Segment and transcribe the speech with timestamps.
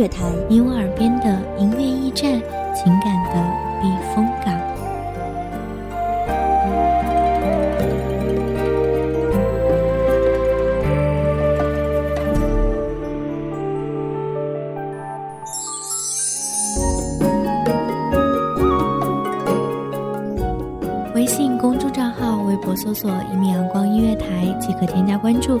[0.00, 2.40] 乐台，你我耳边的音乐驿站，
[2.74, 3.34] 情感的
[3.82, 4.58] 避风港。
[21.14, 25.60] 微信公众账号、微博搜索“一米阳光音乐台”即可添加关注。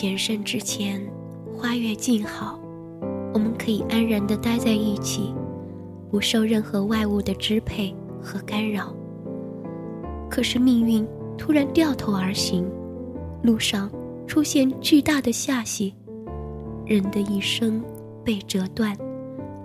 [0.00, 1.04] 前生之前，
[1.52, 2.56] 花月静好，
[3.34, 5.34] 我们可以安然地待在一起，
[6.08, 8.94] 不受任何外物的支配和干扰。
[10.30, 11.04] 可是命运
[11.36, 12.64] 突然掉头而行，
[13.42, 13.90] 路上
[14.24, 15.92] 出现巨大的下隙，
[16.86, 17.82] 人的一生
[18.24, 18.96] 被折断，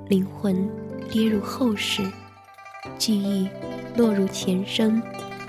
[0.07, 0.67] 灵魂
[1.11, 2.01] 跌入后世，
[2.97, 3.47] 记忆
[3.95, 4.99] 落入前生，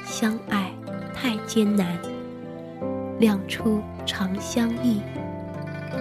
[0.05, 0.71] 相爱
[1.15, 1.99] 太艰难。
[3.25, 5.01] 两处长相忆，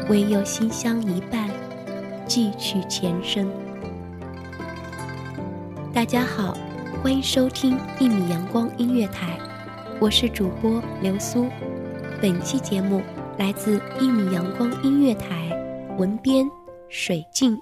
[0.09, 1.49] 唯有心相一半，
[2.27, 3.49] 寄取前生。
[5.93, 6.57] 大家好，
[7.01, 9.39] 欢迎收听一米阳光音乐台，
[10.01, 11.47] 我是主播刘苏。
[12.21, 13.01] 本期节目
[13.37, 15.49] 来自一米阳光音乐台，
[15.97, 16.45] 文编
[16.89, 17.57] 水静。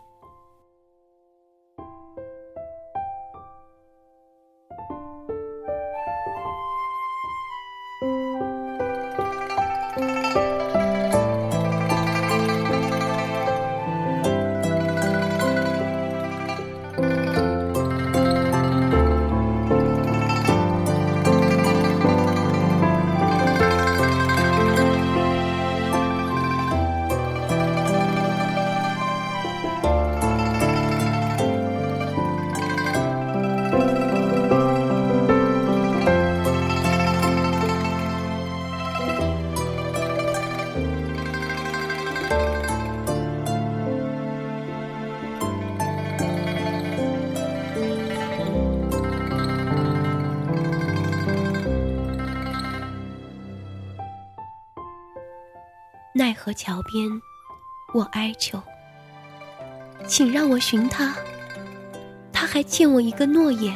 [56.14, 57.10] 奈何桥边，
[57.96, 58.62] 我哀求，
[60.06, 61.16] 请让我寻他。
[62.32, 63.76] 他还欠我一个诺言。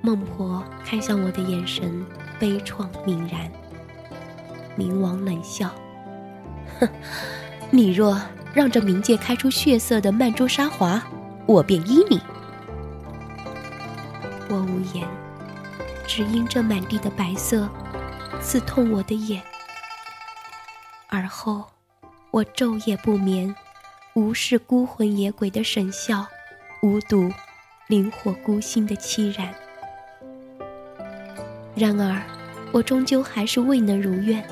[0.00, 2.04] 孟婆看向我的眼神
[2.40, 3.48] 悲怆泯然。
[4.76, 5.70] 冥王冷笑：“，
[6.80, 6.88] 哼
[7.70, 8.20] 你若
[8.54, 11.02] 让这冥界开出血色的曼珠沙华，
[11.46, 12.20] 我便依你。”
[14.48, 15.06] 我无言，
[16.06, 17.68] 只因这满地的白色
[18.40, 19.42] 刺痛我的眼。
[21.08, 21.64] 而后，
[22.30, 23.54] 我昼夜不眠，
[24.14, 26.26] 无视孤魂野鬼的神笑，
[26.82, 27.30] 无睹
[27.88, 29.54] 灵火孤星的凄然。
[31.74, 32.22] 然而，
[32.72, 34.42] 我终究还是未能如愿。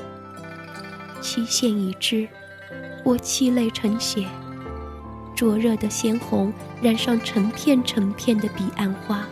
[1.21, 2.27] 期限已至，
[3.03, 4.25] 我泣泪成血，
[5.35, 9.25] 灼热的鲜红染上成片成片的彼岸花。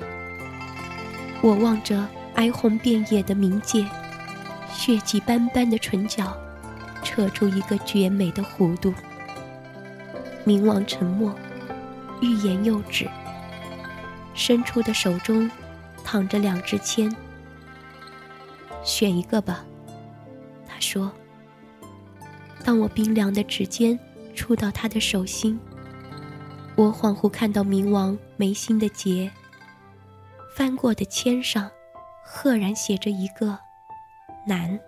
[1.41, 3.85] 我望着哀鸿遍野的冥界，
[4.71, 6.35] 血迹斑斑的唇角。
[7.03, 8.91] 扯出一个绝美的弧度。
[10.43, 11.33] 冥王沉默，
[12.19, 13.07] 欲言又止。
[14.33, 15.49] 伸出的手中，
[16.03, 17.15] 躺着两支签。
[18.83, 19.63] 选一个吧，
[20.67, 21.11] 他说。
[22.63, 23.99] 当我冰凉的指尖
[24.33, 25.59] 触到他的手心，
[26.75, 29.31] 我恍惚看到冥王眉心的结。
[30.55, 31.69] 翻过的签上，
[32.23, 33.59] 赫然写着一个
[34.47, 34.79] 难。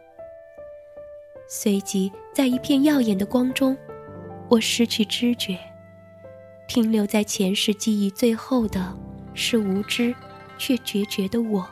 [1.47, 3.77] 随即，在一片耀眼的光中，
[4.49, 5.59] 我失去知觉，
[6.67, 8.93] 停留在前世记忆最后的
[9.33, 10.15] 是无知
[10.57, 11.65] 却决绝的我，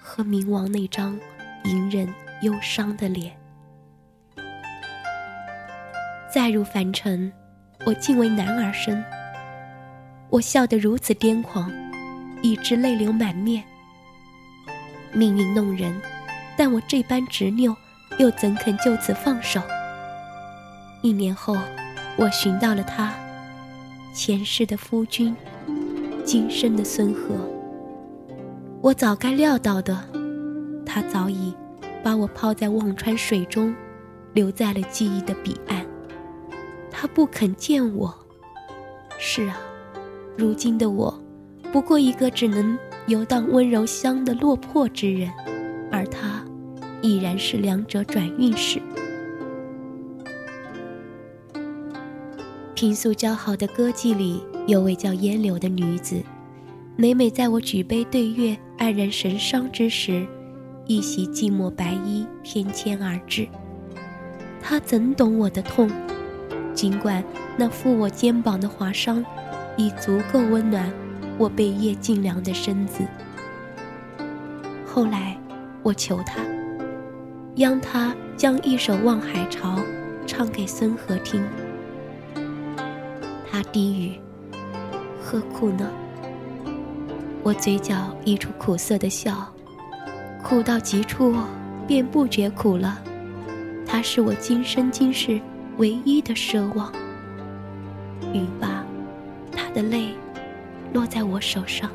[0.00, 1.18] 和冥王那张
[1.64, 2.12] 隐忍
[2.42, 3.37] 忧伤的脸。
[6.38, 7.32] 再入凡尘，
[7.84, 9.04] 我竟为男儿身。
[10.30, 11.68] 我笑得如此癫狂，
[12.42, 13.64] 以致泪流满面。
[15.12, 16.00] 命运弄人，
[16.56, 17.76] 但我这般执拗，
[18.20, 19.60] 又怎肯就此放手？
[21.02, 21.56] 一年后，
[22.16, 23.12] 我寻到了他，
[24.14, 25.34] 前世的夫君，
[26.24, 27.34] 今生的孙和。
[28.80, 30.04] 我早该料到的，
[30.86, 31.52] 他早已
[32.00, 33.74] 把我抛在忘川水中，
[34.34, 35.84] 留在了记忆的彼岸。
[37.00, 38.12] 他不肯见我。
[39.20, 39.56] 是啊，
[40.36, 41.16] 如今的我，
[41.72, 45.30] 不过一个只能游荡温柔乡的落魄之人，
[45.92, 46.44] 而他，
[47.00, 48.82] 已然是两者转运使。
[52.74, 56.20] 平素交好的歌妓里，有位叫烟柳的女子，
[56.96, 60.26] 每每在我举杯对月、黯然神伤之时，
[60.86, 63.46] 一袭寂寞白衣翩跹而至。
[64.60, 65.88] 她怎懂我的痛？
[66.78, 67.24] 尽管
[67.56, 69.24] 那负我肩膀的华裳，
[69.76, 70.88] 已足够温暖
[71.36, 73.04] 我被夜浸凉的身子。
[74.86, 75.36] 后来，
[75.82, 76.40] 我求他，
[77.56, 79.76] 央他将一首《望海潮》
[80.24, 81.44] 唱给孙和听。
[83.50, 84.12] 他低语
[85.20, 85.90] ：“何苦呢？”
[87.42, 89.52] 我嘴角溢出苦涩的笑，
[90.44, 91.34] 苦到极处，
[91.88, 93.00] 便不觉苦了。
[93.84, 95.40] 他是我今生今世。
[95.78, 96.92] 唯一的奢望。
[98.32, 98.84] 雨罢，
[99.50, 100.08] 他的泪
[100.92, 101.90] 落在我手上。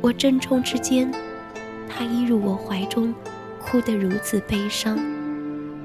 [0.00, 1.10] 我争宠之间，
[1.88, 3.14] 他依入我怀中，
[3.60, 4.98] 哭得如此悲伤，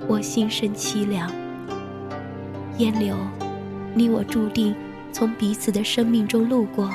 [0.08, 1.32] 我心生凄凉。
[2.78, 3.16] 烟柳，
[3.94, 4.76] 你我注定
[5.12, 6.92] 从彼此的生命中路过。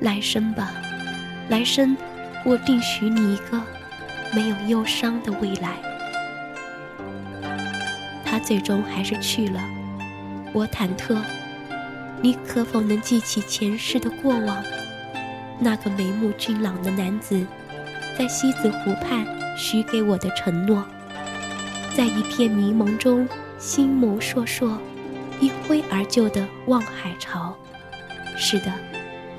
[0.00, 0.72] 来生吧，
[1.50, 1.96] 来生，
[2.46, 3.60] 我定许你一个
[4.34, 5.87] 没有忧伤的未来。
[8.38, 9.60] 最终还是去了，
[10.52, 11.16] 我忐忑，
[12.20, 14.62] 你可否能记起前世的过往？
[15.60, 17.44] 那个眉目俊朗的男子，
[18.16, 19.26] 在西子湖畔
[19.56, 20.84] 许给我的承诺，
[21.96, 24.76] 在一片迷蒙中，心眸烁烁，
[25.40, 27.56] 一挥而就的望海潮。
[28.36, 28.72] 是的，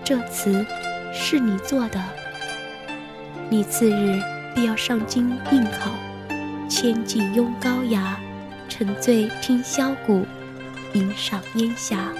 [0.03, 0.65] 这词
[1.13, 2.03] 是你做的。
[3.49, 4.21] 你次日
[4.53, 5.91] 必要上京应考，
[6.69, 8.19] 千骑拥高崖。
[8.69, 10.23] 沉醉听箫鼓，
[10.93, 12.13] 吟赏烟霞，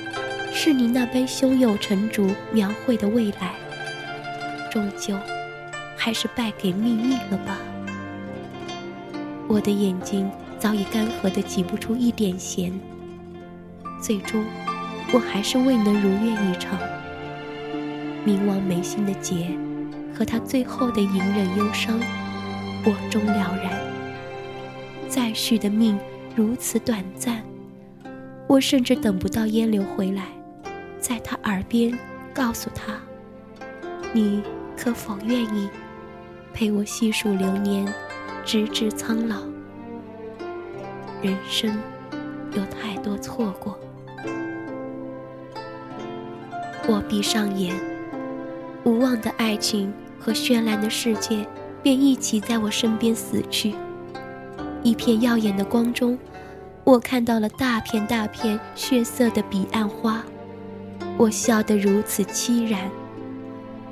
[0.51, 3.53] 是你那般胸有成竹描绘的未来，
[4.71, 5.15] 终究
[5.95, 7.55] 还是败给命运了吧？
[9.47, 12.73] 我的眼睛早已干涸的挤不出一点咸，
[14.01, 14.43] 最终
[15.13, 16.77] 我还是未能如愿以偿。
[18.25, 19.51] 冥王眉心的结，
[20.17, 21.99] 和他最后的隐忍忧伤，
[22.83, 23.71] 我终了然。
[25.07, 25.97] 再续的命。
[26.39, 27.43] 如此短暂，
[28.47, 30.23] 我甚至等不到烟柳回来，
[30.97, 31.91] 在他耳边
[32.33, 32.97] 告诉他
[34.15, 34.41] ：“你
[34.77, 35.67] 可否愿意
[36.53, 37.85] 陪我细数流年，
[38.45, 39.35] 直至苍老？”
[41.21, 41.77] 人生
[42.53, 43.77] 有太多错过，
[46.87, 47.75] 我闭上眼，
[48.85, 51.45] 无望的爱情和绚烂的世界
[51.83, 53.75] 便一起在我身边死去。
[54.83, 56.17] 一片耀眼的光中。
[56.83, 60.23] 我看到了大片大片血色的彼岸花，
[61.17, 62.89] 我笑得如此凄然。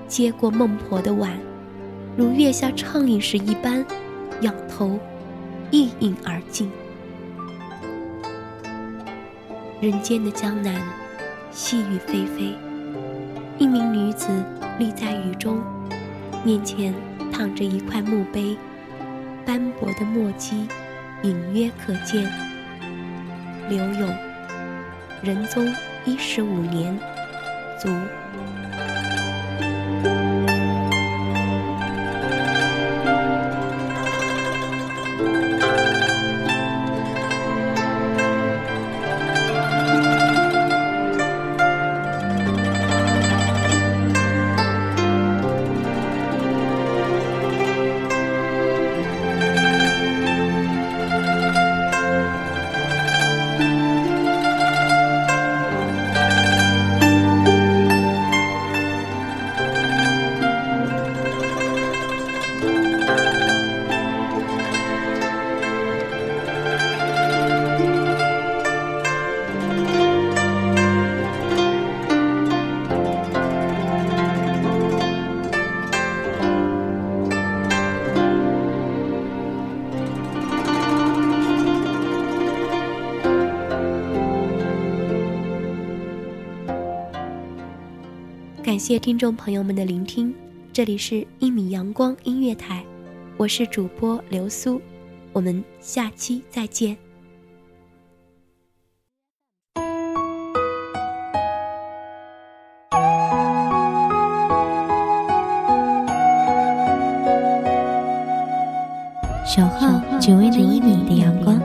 [0.08, 1.38] 接过孟婆的碗，
[2.16, 3.86] 如月下畅饮时一般，
[4.42, 4.98] 仰头
[5.70, 6.72] 一饮而尽。
[9.80, 10.74] 人间的江南，
[11.52, 12.56] 细雨霏霏，
[13.60, 14.28] 一名女子
[14.80, 15.62] 立在雨中，
[16.44, 16.94] 面前
[17.32, 18.58] 躺着一块墓碑，
[19.48, 20.68] 斑驳的墨迹
[21.24, 22.30] 隐约可见。
[23.70, 24.14] 刘永，
[25.24, 25.74] 仁宗
[26.04, 27.00] 一十五年，
[27.82, 27.88] 卒。
[88.68, 90.36] 感谢听众朋友们的聆听，
[90.74, 92.84] 这里是《一米阳光音乐台》，
[93.38, 94.82] 我是主播流苏，
[95.32, 96.98] 我们下期再见。
[109.46, 111.58] 守候只为那一米的阳光，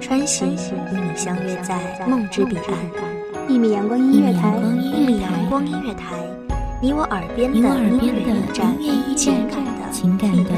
[0.00, 3.48] 穿行与你相约在梦之彼岸。
[3.48, 6.16] 一米阳光音乐台，一米阳光音乐台，
[6.78, 8.76] 你我耳边的音乐驿站，
[9.90, 10.50] 情感的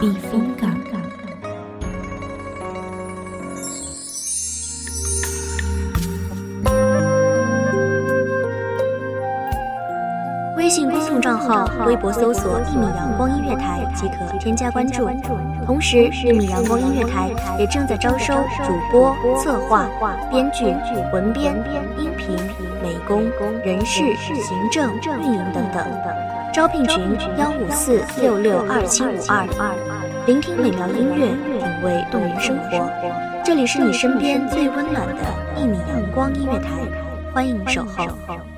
[0.00, 0.74] 避风港。
[10.56, 15.08] 微信公众账号、微博搜索“一米阳光音乐台”即可添加关注。
[15.64, 18.32] 同时，一米阳光音乐台也正在招收
[18.64, 19.86] 主播、策划、
[20.30, 20.64] 编剧、
[21.12, 21.54] 文编、
[23.06, 23.30] 工、
[23.64, 25.86] 人事、行政、运营等等。
[26.52, 29.46] 招聘群：幺五四六六二七五二。
[30.26, 32.90] 聆听美妙音乐，品味动人生活。
[33.44, 35.22] 这里是你身边最温暖的
[35.56, 36.70] 一米阳光音乐台，
[37.32, 38.55] 欢迎守候。